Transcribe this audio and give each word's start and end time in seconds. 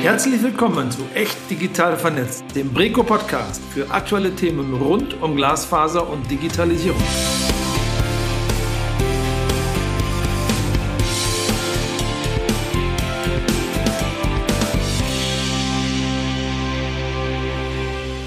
Herzlich 0.00 0.40
willkommen 0.44 0.92
zu 0.92 1.02
Echt 1.12 1.36
Digital 1.50 1.96
Vernetzt, 1.96 2.44
dem 2.54 2.72
Breco 2.72 3.02
Podcast 3.02 3.60
für 3.64 3.90
aktuelle 3.90 4.32
Themen 4.32 4.72
rund 4.74 5.20
um 5.20 5.34
Glasfaser 5.34 6.08
und 6.08 6.30
Digitalisierung. 6.30 7.02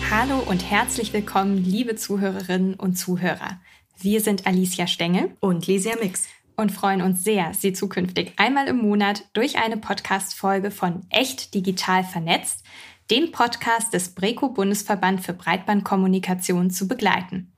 Hallo 0.10 0.40
und 0.46 0.70
herzlich 0.70 1.14
willkommen, 1.14 1.56
liebe 1.64 1.96
Zuhörerinnen 1.96 2.74
und 2.74 2.96
Zuhörer. 2.96 3.62
Wir 3.98 4.20
sind 4.20 4.46
Alicia 4.46 4.88
Stengel 4.88 5.38
und 5.40 5.68
Lisia 5.68 5.96
Mix 6.02 6.28
und 6.62 6.72
freuen 6.72 7.02
uns 7.02 7.24
sehr, 7.24 7.54
Sie 7.54 7.74
zukünftig 7.74 8.34
einmal 8.38 8.68
im 8.68 8.78
Monat 8.78 9.26
durch 9.34 9.58
eine 9.58 9.78
Podcast-Folge 9.78 10.72
von 10.72 11.02
Echt 11.10 11.54
Digital 11.54 12.04
Vernetzt, 12.04 12.64
dem 13.10 13.32
Podcast 13.32 13.94
des 13.94 14.16
Breco 14.16 14.50
Bundesverband 14.50 15.22
für 15.22 15.34
Breitbandkommunikation 15.34 16.70
zu 16.70 16.88
begleiten. 16.88 17.52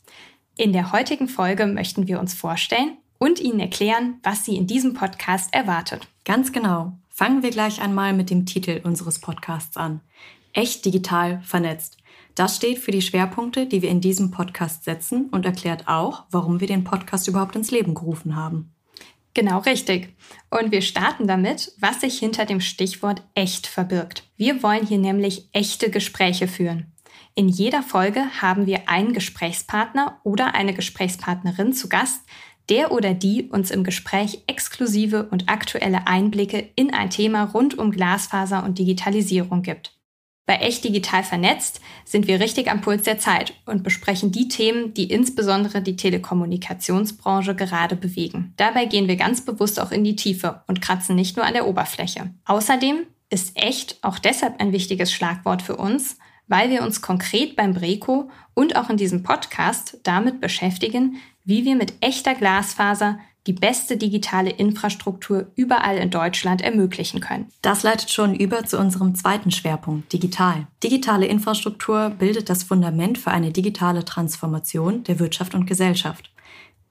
In 0.55 0.73
der 0.73 0.91
heutigen 0.91 1.27
Folge 1.27 1.67
möchten 1.67 2.07
wir 2.07 2.19
uns 2.19 2.33
vorstellen 2.33 2.97
und 3.19 3.39
Ihnen 3.39 3.59
erklären, 3.59 4.19
was 4.23 4.45
Sie 4.45 4.55
in 4.55 4.67
diesem 4.67 4.93
Podcast 4.93 5.53
erwartet. 5.53 6.07
Ganz 6.25 6.51
genau. 6.51 6.93
Fangen 7.09 7.43
wir 7.43 7.51
gleich 7.51 7.81
einmal 7.81 8.13
mit 8.13 8.29
dem 8.29 8.45
Titel 8.45 8.81
unseres 8.83 9.19
Podcasts 9.19 9.77
an. 9.77 10.01
Echt 10.53 10.85
digital 10.85 11.41
vernetzt. 11.43 11.97
Das 12.35 12.55
steht 12.55 12.79
für 12.79 12.91
die 12.91 13.01
Schwerpunkte, 13.01 13.67
die 13.67 13.81
wir 13.81 13.89
in 13.89 14.01
diesem 14.01 14.31
Podcast 14.31 14.85
setzen 14.85 15.29
und 15.29 15.45
erklärt 15.45 15.87
auch, 15.87 16.23
warum 16.31 16.59
wir 16.59 16.67
den 16.67 16.83
Podcast 16.83 17.27
überhaupt 17.27 17.55
ins 17.55 17.69
Leben 17.69 17.93
gerufen 17.93 18.35
haben. 18.35 18.72
Genau 19.33 19.59
richtig. 19.59 20.15
Und 20.49 20.71
wir 20.71 20.81
starten 20.81 21.27
damit, 21.27 21.73
was 21.79 22.01
sich 22.01 22.19
hinter 22.19 22.45
dem 22.45 22.61
Stichwort 22.61 23.23
echt 23.33 23.65
verbirgt. 23.65 24.29
Wir 24.37 24.61
wollen 24.61 24.85
hier 24.85 24.99
nämlich 24.99 25.49
echte 25.53 25.89
Gespräche 25.89 26.47
führen. 26.47 26.91
In 27.35 27.49
jeder 27.49 27.81
Folge 27.81 28.25
haben 28.41 28.67
wir 28.67 28.89
einen 28.89 29.13
Gesprächspartner 29.13 30.19
oder 30.23 30.53
eine 30.53 30.73
Gesprächspartnerin 30.73 31.73
zu 31.73 31.89
Gast, 31.89 32.21
der 32.69 32.91
oder 32.91 33.15
die 33.15 33.49
uns 33.49 33.71
im 33.71 33.83
Gespräch 33.83 34.43
exklusive 34.45 35.27
und 35.31 35.49
aktuelle 35.49 36.07
Einblicke 36.07 36.69
in 36.75 36.93
ein 36.93 37.09
Thema 37.09 37.43
rund 37.45 37.77
um 37.77 37.91
Glasfaser 37.91 38.63
und 38.63 38.77
Digitalisierung 38.77 39.63
gibt. 39.63 39.97
Bei 40.45 40.55
Echt 40.55 40.83
Digital 40.83 41.23
Vernetzt 41.23 41.79
sind 42.03 42.27
wir 42.27 42.41
richtig 42.41 42.69
am 42.69 42.81
Puls 42.81 43.03
der 43.03 43.17
Zeit 43.17 43.53
und 43.65 43.83
besprechen 43.83 44.33
die 44.33 44.49
Themen, 44.49 44.93
die 44.93 45.09
insbesondere 45.09 45.81
die 45.81 45.95
Telekommunikationsbranche 45.95 47.55
gerade 47.55 47.95
bewegen. 47.95 48.53
Dabei 48.57 48.85
gehen 48.85 49.07
wir 49.07 49.15
ganz 49.15 49.45
bewusst 49.45 49.79
auch 49.79 49.91
in 49.91 50.03
die 50.03 50.17
Tiefe 50.17 50.61
und 50.67 50.81
kratzen 50.81 51.15
nicht 51.15 51.37
nur 51.37 51.45
an 51.45 51.53
der 51.53 51.65
Oberfläche. 51.65 52.31
Außerdem 52.45 53.05
ist 53.29 53.55
echt 53.55 53.97
auch 54.01 54.19
deshalb 54.19 54.59
ein 54.59 54.73
wichtiges 54.73 55.13
Schlagwort 55.13 55.61
für 55.61 55.77
uns, 55.77 56.17
weil 56.47 56.69
wir 56.69 56.83
uns 56.83 57.01
konkret 57.01 57.55
beim 57.55 57.73
Breco 57.73 58.29
und 58.53 58.75
auch 58.75 58.89
in 58.89 58.97
diesem 58.97 59.23
Podcast 59.23 59.97
damit 60.03 60.41
beschäftigen, 60.41 61.21
wie 61.45 61.63
wir 61.63 61.75
mit 61.75 61.93
echter 62.01 62.35
Glasfaser 62.35 63.17
die 63.47 63.53
beste 63.53 63.97
digitale 63.97 64.49
Infrastruktur 64.49 65.47
überall 65.55 65.97
in 65.97 66.09
Deutschland 66.09 66.61
ermöglichen 66.61 67.19
können. 67.19 67.47
Das 67.61 67.83
leitet 67.83 68.09
schon 68.09 68.35
über 68.35 68.63
zu 68.65 68.79
unserem 68.79 69.15
zweiten 69.15 69.51
Schwerpunkt, 69.51 70.13
digital. 70.13 70.67
Digitale 70.83 71.25
Infrastruktur 71.25 72.09
bildet 72.11 72.49
das 72.49 72.63
Fundament 72.63 73.17
für 73.17 73.31
eine 73.31 73.51
digitale 73.51 74.05
Transformation 74.05 75.03
der 75.03 75.19
Wirtschaft 75.19 75.55
und 75.55 75.65
Gesellschaft. 75.65 76.29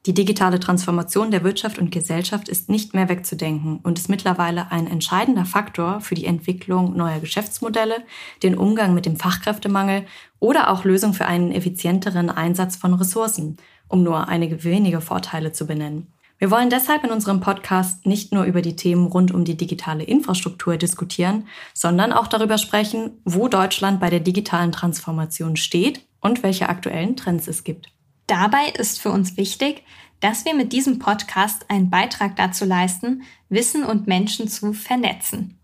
Die 0.05 0.15
digitale 0.15 0.59
Transformation 0.59 1.31
der 1.31 1.45
Wirtschaft 1.45 1.79
und 1.79 1.93
Gesellschaft 1.93 2.49
ist 2.49 2.69
nicht 2.69 2.93
mehr 2.93 3.09
wegzudenken 3.09 3.79
und 3.85 4.01
ist 4.01 4.09
mittlerweile 4.09 4.73
ein 4.73 4.89
entscheidender 4.89 5.45
Faktor 5.45 6.01
für 6.01 6.17
die 6.17 6.27
Entwicklung 6.27 6.97
neuer 6.97 7.21
Geschäftsmodelle, 7.21 8.03
den 8.43 8.59
Umgang 8.59 8.95
mit 8.95 9.07
dem 9.07 9.17
Fachkräftemangel 9.17 10.05
oder 10.41 10.71
auch 10.71 10.85
Lösung 10.85 11.15
für 11.15 11.27
einen 11.27 11.53
effizienteren 11.53 12.31
Einsatz 12.31 12.75
von 12.75 12.95
Ressourcen, 12.95 13.59
um 13.87 14.03
nur 14.03 14.27
einige 14.27 14.65
wenige 14.65 15.01
Vorteile 15.01 15.53
zu 15.53 15.69
benennen. 15.69 16.09
Wir 16.43 16.51
wollen 16.51 16.71
deshalb 16.71 17.05
in 17.05 17.13
unserem 17.13 17.39
Podcast 17.39 18.05
nicht 18.05 18.33
nur 18.33 18.43
über 18.43 18.63
die 18.63 18.75
Themen 18.75 19.07
rund 19.07 19.31
um 19.31 19.45
die 19.45 19.57
digitale 19.57 20.03
Infrastruktur 20.03 20.77
diskutieren, 20.77 21.47
sondern 21.73 22.13
auch 22.13 22.27
darüber 22.27 22.59
sprechen, 22.59 23.13
wo 23.25 23.47
Deutschland 23.47 24.01
bei 24.01 24.11
der 24.11 24.19
digitalen 24.19 24.73
Transformation 24.73 25.55
steht 25.55 26.05
und 26.21 26.43
welche 26.43 26.69
aktuellen 26.69 27.15
Trends 27.15 27.47
es 27.47 27.63
gibt. 27.63 27.93
Dabei 28.27 28.71
ist 28.77 29.01
für 29.01 29.13
uns 29.13 29.37
wichtig, 29.37 29.85
dass 30.19 30.45
wir 30.45 30.55
mit 30.55 30.73
diesem 30.73 30.99
Podcast 30.99 31.71
einen 31.71 31.91
Beitrag 31.91 32.35
dazu 32.35 32.65
leisten, 32.65 33.23
Wissen 33.49 33.85
und 33.85 34.09
Menschen 34.09 34.49
zu 34.49 34.73
vernetzen. 34.73 35.61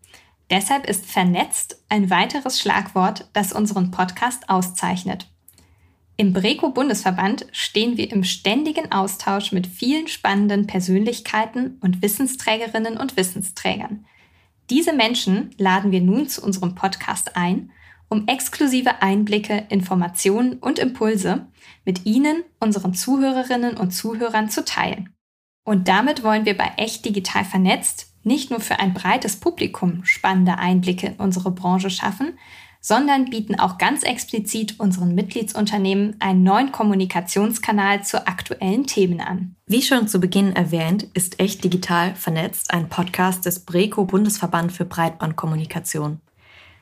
Deshalb 0.48 0.88
ist 0.88 1.06
vernetzt 1.06 1.82
ein 1.88 2.08
weiteres 2.08 2.60
Schlagwort, 2.60 3.28
das 3.32 3.52
unseren 3.52 3.90
Podcast 3.90 4.48
auszeichnet. 4.48 5.28
Im 6.20 6.32
Breco-Bundesverband 6.32 7.46
stehen 7.52 7.96
wir 7.96 8.10
im 8.10 8.24
ständigen 8.24 8.90
Austausch 8.90 9.52
mit 9.52 9.68
vielen 9.68 10.08
spannenden 10.08 10.66
Persönlichkeiten 10.66 11.78
und 11.80 12.02
Wissensträgerinnen 12.02 12.96
und 12.96 13.16
Wissensträgern. 13.16 14.04
Diese 14.68 14.92
Menschen 14.92 15.50
laden 15.58 15.92
wir 15.92 16.00
nun 16.00 16.28
zu 16.28 16.42
unserem 16.42 16.74
Podcast 16.74 17.36
ein, 17.36 17.70
um 18.08 18.26
exklusive 18.26 19.00
Einblicke, 19.00 19.66
Informationen 19.68 20.54
und 20.54 20.80
Impulse 20.80 21.46
mit 21.84 22.04
Ihnen, 22.04 22.42
unseren 22.58 22.94
Zuhörerinnen 22.94 23.76
und 23.76 23.92
Zuhörern 23.92 24.50
zu 24.50 24.64
teilen. 24.64 25.14
Und 25.64 25.86
damit 25.86 26.24
wollen 26.24 26.46
wir 26.46 26.56
bei 26.56 26.72
Echt 26.78 27.04
Digital 27.04 27.44
Vernetzt 27.44 28.12
nicht 28.24 28.50
nur 28.50 28.58
für 28.58 28.80
ein 28.80 28.92
breites 28.92 29.36
Publikum 29.36 30.04
spannende 30.04 30.58
Einblicke 30.58 31.06
in 31.06 31.14
unsere 31.14 31.52
Branche 31.52 31.90
schaffen, 31.90 32.36
sondern 32.80 33.26
bieten 33.26 33.58
auch 33.58 33.78
ganz 33.78 34.02
explizit 34.02 34.78
unseren 34.78 35.14
Mitgliedsunternehmen 35.14 36.16
einen 36.20 36.42
neuen 36.42 36.72
Kommunikationskanal 36.72 38.04
zu 38.04 38.26
aktuellen 38.26 38.86
Themen 38.86 39.20
an. 39.20 39.56
Wie 39.66 39.82
schon 39.82 40.08
zu 40.08 40.20
Beginn 40.20 40.54
erwähnt, 40.54 41.06
ist 41.14 41.40
Echt 41.40 41.64
Digital 41.64 42.14
Vernetzt 42.14 42.72
ein 42.72 42.88
Podcast 42.88 43.46
des 43.46 43.60
Breco 43.60 44.04
Bundesverband 44.04 44.72
für 44.72 44.84
Breitbandkommunikation. 44.84 46.20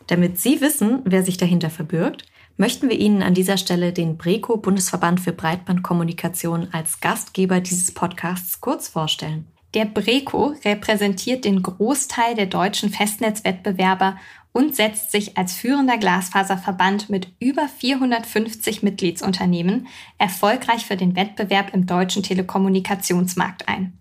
Damit 0.06 0.38
Sie 0.38 0.60
wissen, 0.60 1.00
wer 1.04 1.24
sich 1.24 1.36
dahinter 1.36 1.70
verbirgt, 1.70 2.24
möchten 2.56 2.88
wir 2.88 2.98
Ihnen 2.98 3.22
an 3.22 3.34
dieser 3.34 3.56
Stelle 3.56 3.92
den 3.92 4.16
Breco 4.16 4.56
Bundesverband 4.56 5.20
für 5.20 5.32
Breitbandkommunikation 5.32 6.68
als 6.72 7.00
Gastgeber 7.00 7.60
dieses 7.60 7.92
Podcasts 7.92 8.60
kurz 8.60 8.88
vorstellen. 8.88 9.48
Der 9.74 9.84
Breco 9.84 10.54
repräsentiert 10.64 11.44
den 11.44 11.62
Großteil 11.62 12.34
der 12.34 12.46
deutschen 12.46 12.88
Festnetzwettbewerber 12.88 14.16
und 14.56 14.74
setzt 14.74 15.12
sich 15.12 15.36
als 15.36 15.52
führender 15.52 15.98
Glasfaserverband 15.98 17.10
mit 17.10 17.28
über 17.40 17.68
450 17.68 18.82
Mitgliedsunternehmen 18.82 19.86
erfolgreich 20.16 20.86
für 20.86 20.96
den 20.96 21.14
Wettbewerb 21.14 21.74
im 21.74 21.84
deutschen 21.84 22.22
Telekommunikationsmarkt 22.22 23.68
ein. 23.68 23.98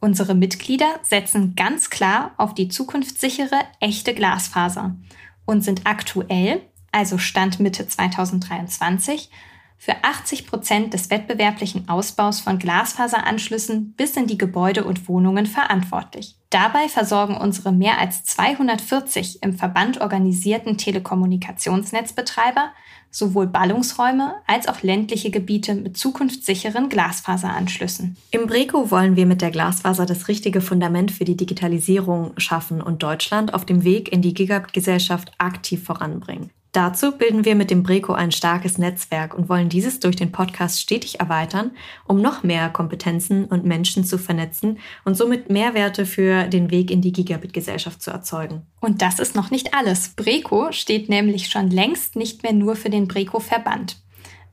Unsere 0.00 0.34
Mitglieder 0.34 0.98
setzen 1.02 1.54
ganz 1.54 1.90
klar 1.90 2.32
auf 2.38 2.54
die 2.54 2.66
zukunftssichere, 2.66 3.60
echte 3.78 4.14
Glasfaser 4.14 4.96
und 5.44 5.62
sind 5.62 5.82
aktuell, 5.84 6.62
also 6.90 7.16
Stand 7.16 7.60
Mitte 7.60 7.86
2023, 7.86 9.30
für 9.78 9.94
80 10.02 10.48
Prozent 10.48 10.92
des 10.92 11.08
wettbewerblichen 11.10 11.88
Ausbaus 11.88 12.40
von 12.40 12.58
Glasfaseranschlüssen 12.58 13.92
bis 13.92 14.16
in 14.16 14.26
die 14.26 14.38
Gebäude 14.38 14.82
und 14.82 15.06
Wohnungen 15.06 15.46
verantwortlich. 15.46 16.34
Dabei 16.54 16.88
versorgen 16.88 17.36
unsere 17.36 17.72
mehr 17.72 17.98
als 17.98 18.22
240 18.22 19.42
im 19.42 19.54
Verband 19.54 20.00
organisierten 20.00 20.78
Telekommunikationsnetzbetreiber 20.78 22.70
sowohl 23.10 23.48
Ballungsräume 23.48 24.36
als 24.46 24.68
auch 24.68 24.82
ländliche 24.82 25.32
Gebiete 25.32 25.74
mit 25.74 25.96
zukunftssicheren 25.96 26.88
Glasfaseranschlüssen. 26.88 28.16
Im 28.30 28.46
Breco 28.46 28.92
wollen 28.92 29.16
wir 29.16 29.26
mit 29.26 29.42
der 29.42 29.50
Glasfaser 29.50 30.06
das 30.06 30.28
richtige 30.28 30.60
Fundament 30.60 31.10
für 31.10 31.24
die 31.24 31.36
Digitalisierung 31.36 32.34
schaffen 32.36 32.80
und 32.80 33.02
Deutschland 33.02 33.52
auf 33.52 33.64
dem 33.64 33.82
Weg 33.82 34.12
in 34.12 34.22
die 34.22 34.32
Gigabit-Gesellschaft 34.32 35.32
aktiv 35.38 35.82
voranbringen. 35.82 36.50
Dazu 36.74 37.12
bilden 37.12 37.44
wir 37.44 37.54
mit 37.54 37.70
dem 37.70 37.84
Breco 37.84 38.14
ein 38.14 38.32
starkes 38.32 38.78
Netzwerk 38.78 39.32
und 39.32 39.48
wollen 39.48 39.68
dieses 39.68 40.00
durch 40.00 40.16
den 40.16 40.32
Podcast 40.32 40.80
stetig 40.80 41.20
erweitern, 41.20 41.70
um 42.04 42.20
noch 42.20 42.42
mehr 42.42 42.68
Kompetenzen 42.68 43.44
und 43.44 43.64
Menschen 43.64 44.04
zu 44.04 44.18
vernetzen 44.18 44.80
und 45.04 45.16
somit 45.16 45.50
Mehrwerte 45.50 46.04
für 46.04 46.48
den 46.48 46.72
Weg 46.72 46.90
in 46.90 47.00
die 47.00 47.12
Gigabit-Gesellschaft 47.12 48.02
zu 48.02 48.10
erzeugen. 48.10 48.66
Und 48.80 49.02
das 49.02 49.20
ist 49.20 49.36
noch 49.36 49.52
nicht 49.52 49.72
alles. 49.72 50.14
Breco 50.16 50.72
steht 50.72 51.08
nämlich 51.08 51.46
schon 51.48 51.70
längst 51.70 52.16
nicht 52.16 52.42
mehr 52.42 52.52
nur 52.52 52.74
für 52.74 52.90
den 52.90 53.06
Breco-Verband. 53.06 54.02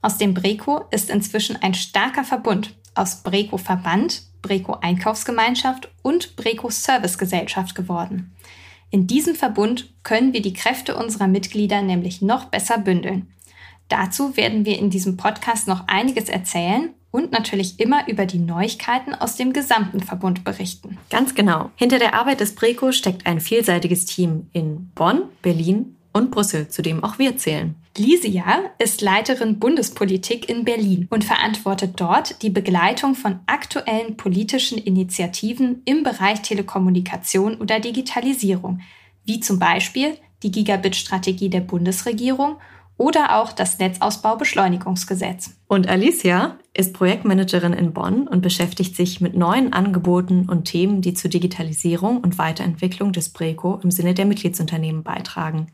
Aus 0.03 0.19
dem 0.19 0.35
Breco 0.35 0.81
ist 0.91 1.09
inzwischen 1.09 1.55
ein 1.55 1.73
starker 1.73 2.23
Verbund 2.23 2.75
aus 2.93 3.23
Breco 3.23 3.57
Verband, 3.57 4.21
Breco 4.43 4.77
Einkaufsgemeinschaft 4.79 5.89
und 6.03 6.35
Breco 6.35 6.69
Servicegesellschaft 6.69 7.73
geworden. 7.73 8.35
In 8.91 9.07
diesem 9.07 9.35
Verbund 9.35 9.93
können 10.03 10.33
wir 10.33 10.41
die 10.41 10.53
Kräfte 10.53 10.97
unserer 10.97 11.27
Mitglieder 11.27 11.81
nämlich 11.81 12.21
noch 12.21 12.45
besser 12.45 12.77
bündeln. 12.77 13.27
Dazu 13.87 14.35
werden 14.35 14.65
wir 14.65 14.77
in 14.77 14.89
diesem 14.89 15.15
Podcast 15.15 15.67
noch 15.67 15.87
einiges 15.87 16.27
erzählen 16.27 16.89
und 17.09 17.31
natürlich 17.31 17.79
immer 17.79 18.07
über 18.09 18.25
die 18.25 18.39
Neuigkeiten 18.39 19.13
aus 19.13 19.37
dem 19.37 19.53
gesamten 19.53 20.01
Verbund 20.01 20.43
berichten. 20.43 20.97
Ganz 21.09 21.35
genau. 21.35 21.71
Hinter 21.75 21.99
der 21.99 22.13
Arbeit 22.13 22.41
des 22.41 22.53
Breco 22.53 22.91
steckt 22.91 23.25
ein 23.25 23.39
vielseitiges 23.39 24.05
Team 24.05 24.49
in 24.51 24.91
Bonn, 24.93 25.23
Berlin 25.41 25.95
und 26.13 26.31
Brüssel, 26.31 26.67
zu 26.67 26.81
dem 26.81 27.03
auch 27.03 27.17
wir 27.17 27.37
zählen. 27.37 27.75
Lisia 27.97 28.71
ist 28.77 29.01
Leiterin 29.01 29.59
Bundespolitik 29.59 30.47
in 30.49 30.63
Berlin 30.63 31.07
und 31.09 31.25
verantwortet 31.25 31.93
dort 31.97 32.41
die 32.41 32.49
Begleitung 32.49 33.15
von 33.15 33.39
aktuellen 33.47 34.15
politischen 34.15 34.77
Initiativen 34.77 35.81
im 35.83 36.03
Bereich 36.03 36.41
Telekommunikation 36.41 37.55
oder 37.55 37.81
Digitalisierung, 37.81 38.79
wie 39.25 39.41
zum 39.41 39.59
Beispiel 39.59 40.17
die 40.41 40.51
Gigabit-Strategie 40.51 41.49
der 41.49 41.59
Bundesregierung 41.59 42.55
oder 42.97 43.39
auch 43.41 43.51
das 43.51 43.79
Netzausbaubeschleunigungsgesetz. 43.79 45.55
Und 45.67 45.89
Alicia 45.89 46.59
ist 46.73 46.93
Projektmanagerin 46.93 47.73
in 47.73 47.93
Bonn 47.93 48.27
und 48.27 48.41
beschäftigt 48.41 48.95
sich 48.95 49.19
mit 49.19 49.35
neuen 49.35 49.73
Angeboten 49.73 50.47
und 50.49 50.65
Themen, 50.65 51.01
die 51.01 51.13
zur 51.13 51.29
Digitalisierung 51.29 52.19
und 52.21 52.37
Weiterentwicklung 52.37 53.11
des 53.11 53.29
Breco 53.29 53.79
im 53.83 53.91
Sinne 53.91 54.13
der 54.13 54.25
Mitgliedsunternehmen 54.25 55.03
beitragen. 55.03 55.67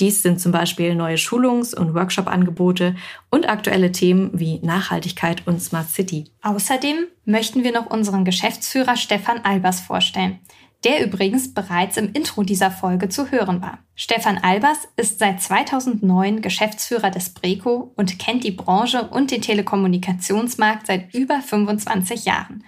Dies 0.00 0.22
sind 0.22 0.40
zum 0.40 0.50
Beispiel 0.50 0.94
neue 0.94 1.18
Schulungs- 1.18 1.74
und 1.74 1.94
Workshop-Angebote 1.94 2.96
und 3.30 3.48
aktuelle 3.48 3.92
Themen 3.92 4.30
wie 4.32 4.58
Nachhaltigkeit 4.60 5.46
und 5.46 5.60
Smart 5.60 5.88
City. 5.88 6.24
Außerdem 6.42 7.06
möchten 7.26 7.62
wir 7.62 7.72
noch 7.72 7.86
unseren 7.86 8.24
Geschäftsführer 8.24 8.96
Stefan 8.96 9.44
Albers 9.44 9.80
vorstellen 9.80 10.40
der 10.84 11.04
übrigens 11.04 11.52
bereits 11.52 11.96
im 11.96 12.12
Intro 12.12 12.42
dieser 12.42 12.70
Folge 12.70 13.08
zu 13.08 13.30
hören 13.30 13.60
war. 13.60 13.80
Stefan 13.94 14.38
Albers 14.38 14.88
ist 14.96 15.18
seit 15.18 15.42
2009 15.42 16.40
Geschäftsführer 16.40 17.10
des 17.10 17.34
Breco 17.34 17.92
und 17.96 18.18
kennt 18.18 18.44
die 18.44 18.50
Branche 18.50 19.08
und 19.08 19.30
den 19.30 19.42
Telekommunikationsmarkt 19.42 20.86
seit 20.86 21.14
über 21.14 21.40
25 21.40 22.24
Jahren. 22.24 22.64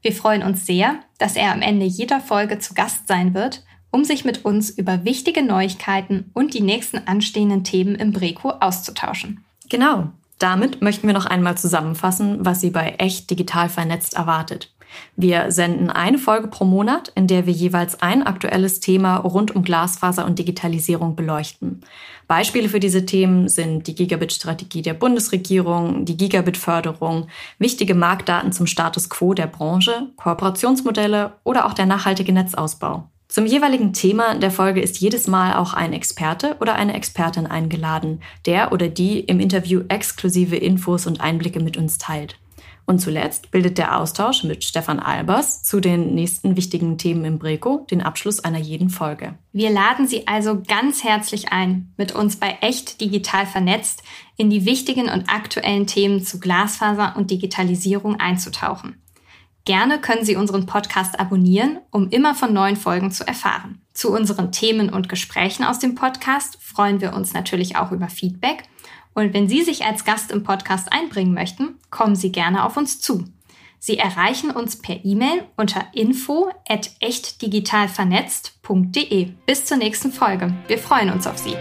Wir 0.00 0.12
freuen 0.12 0.44
uns 0.44 0.64
sehr, 0.66 1.00
dass 1.18 1.34
er 1.34 1.52
am 1.52 1.62
Ende 1.62 1.86
jeder 1.86 2.20
Folge 2.20 2.60
zu 2.60 2.74
Gast 2.74 3.08
sein 3.08 3.34
wird, 3.34 3.64
um 3.96 4.04
sich 4.04 4.26
mit 4.26 4.44
uns 4.44 4.68
über 4.68 5.06
wichtige 5.06 5.42
Neuigkeiten 5.42 6.30
und 6.34 6.52
die 6.52 6.60
nächsten 6.60 6.98
anstehenden 7.08 7.64
Themen 7.64 7.94
im 7.94 8.12
Breco 8.12 8.50
auszutauschen. 8.50 9.42
Genau. 9.70 10.08
Damit 10.38 10.82
möchten 10.82 11.06
wir 11.06 11.14
noch 11.14 11.24
einmal 11.24 11.56
zusammenfassen, 11.56 12.44
was 12.44 12.60
Sie 12.60 12.68
bei 12.68 12.96
Echt 12.98 13.30
Digital 13.30 13.70
Vernetzt 13.70 14.12
erwartet. 14.12 14.70
Wir 15.16 15.50
senden 15.50 15.88
eine 15.88 16.18
Folge 16.18 16.48
pro 16.48 16.66
Monat, 16.66 17.10
in 17.14 17.26
der 17.26 17.46
wir 17.46 17.54
jeweils 17.54 18.02
ein 18.02 18.22
aktuelles 18.22 18.80
Thema 18.80 19.16
rund 19.16 19.56
um 19.56 19.62
Glasfaser 19.62 20.26
und 20.26 20.38
Digitalisierung 20.38 21.16
beleuchten. 21.16 21.80
Beispiele 22.28 22.68
für 22.68 22.80
diese 22.80 23.06
Themen 23.06 23.48
sind 23.48 23.86
die 23.86 23.94
Gigabit-Strategie 23.94 24.82
der 24.82 24.94
Bundesregierung, 24.94 26.04
die 26.04 26.18
Gigabit-Förderung, 26.18 27.28
wichtige 27.58 27.94
Marktdaten 27.94 28.52
zum 28.52 28.66
Status 28.66 29.08
quo 29.08 29.32
der 29.32 29.46
Branche, 29.46 30.10
Kooperationsmodelle 30.16 31.32
oder 31.44 31.64
auch 31.64 31.72
der 31.72 31.86
nachhaltige 31.86 32.34
Netzausbau. 32.34 33.08
Zum 33.28 33.44
jeweiligen 33.44 33.92
Thema 33.92 34.36
der 34.36 34.52
Folge 34.52 34.80
ist 34.80 34.98
jedes 34.98 35.26
Mal 35.26 35.56
auch 35.56 35.74
ein 35.74 35.92
Experte 35.92 36.56
oder 36.60 36.76
eine 36.76 36.94
Expertin 36.94 37.46
eingeladen, 37.46 38.20
der 38.46 38.72
oder 38.72 38.88
die 38.88 39.20
im 39.20 39.40
Interview 39.40 39.82
exklusive 39.88 40.56
Infos 40.56 41.06
und 41.06 41.20
Einblicke 41.20 41.60
mit 41.60 41.76
uns 41.76 41.98
teilt. 41.98 42.38
Und 42.88 43.00
zuletzt 43.00 43.50
bildet 43.50 43.78
der 43.78 43.98
Austausch 43.98 44.44
mit 44.44 44.62
Stefan 44.62 45.00
Albers 45.00 45.64
zu 45.64 45.80
den 45.80 46.14
nächsten 46.14 46.56
wichtigen 46.56 46.98
Themen 46.98 47.24
im 47.24 47.38
Breco 47.40 47.84
den 47.90 48.00
Abschluss 48.00 48.38
einer 48.38 48.60
jeden 48.60 48.90
Folge. 48.90 49.34
Wir 49.52 49.70
laden 49.70 50.06
Sie 50.06 50.28
also 50.28 50.62
ganz 50.62 51.02
herzlich 51.02 51.50
ein, 51.50 51.92
mit 51.96 52.14
uns 52.14 52.36
bei 52.36 52.58
Echt 52.60 53.00
Digital 53.00 53.44
vernetzt 53.44 54.04
in 54.36 54.50
die 54.50 54.64
wichtigen 54.64 55.08
und 55.08 55.28
aktuellen 55.28 55.88
Themen 55.88 56.22
zu 56.22 56.38
Glasfaser 56.38 57.16
und 57.16 57.32
Digitalisierung 57.32 58.20
einzutauchen. 58.20 59.02
Gerne 59.66 60.00
können 60.00 60.24
Sie 60.24 60.36
unseren 60.36 60.64
Podcast 60.64 61.20
abonnieren, 61.20 61.80
um 61.90 62.08
immer 62.08 62.34
von 62.34 62.54
neuen 62.54 62.76
Folgen 62.76 63.10
zu 63.10 63.26
erfahren. 63.26 63.82
Zu 63.92 64.10
unseren 64.10 64.52
Themen 64.52 64.88
und 64.88 65.10
Gesprächen 65.10 65.64
aus 65.64 65.78
dem 65.78 65.94
Podcast 65.94 66.56
freuen 66.62 67.02
wir 67.02 67.12
uns 67.12 67.34
natürlich 67.34 67.76
auch 67.76 67.92
über 67.92 68.08
Feedback– 68.08 68.62
und 69.16 69.32
wenn 69.32 69.48
Sie 69.48 69.62
sich 69.62 69.86
als 69.86 70.04
Gast 70.04 70.30
im 70.30 70.44
Podcast 70.44 70.92
einbringen 70.92 71.32
möchten, 71.32 71.76
kommen 71.90 72.16
Sie 72.16 72.30
gerne 72.30 72.64
auf 72.64 72.76
uns 72.76 73.00
zu. 73.00 73.24
Sie 73.78 73.96
erreichen 73.96 74.50
uns 74.50 74.76
per 74.76 75.06
E-Mail 75.06 75.44
unter 75.56 75.86
info 75.94 76.50
at 76.68 76.90
echtdigitalvernetzt.de. 77.00 79.30
Bis 79.46 79.64
zur 79.64 79.78
nächsten 79.78 80.12
Folge. 80.12 80.52
Wir 80.66 80.76
freuen 80.76 81.10
uns 81.10 81.26
auf 81.26 81.38
Sie. 81.38 81.56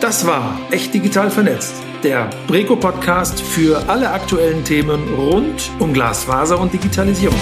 Das 0.00 0.26
war 0.26 0.60
Echt 0.70 0.92
Digital 0.92 1.30
Vernetzt, 1.30 1.74
der 2.02 2.28
Breco-Podcast 2.46 3.40
für 3.40 3.88
alle 3.88 4.10
aktuellen 4.10 4.62
Themen 4.62 5.14
rund 5.14 5.70
um 5.78 5.94
Glasfaser 5.94 6.60
und 6.60 6.72
Digitalisierung. 6.72 7.38